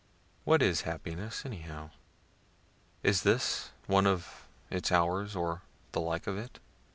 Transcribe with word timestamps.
What 0.45 0.63
is 0.63 0.81
happiness, 0.81 1.45
anyhow? 1.45 1.91
Is 3.03 3.21
this 3.21 3.69
one 3.85 4.07
of 4.07 4.47
its 4.71 4.91
hours, 4.91 5.35
or 5.35 5.61
the 5.91 6.01
like 6.01 6.25
of 6.25 6.39
it? 6.39 6.59